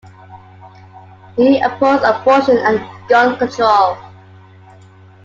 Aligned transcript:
He 1.37 1.61
opposed 1.61 2.03
abortion 2.03 2.57
and 2.57 2.83
gun 3.07 3.37
control. 3.37 3.99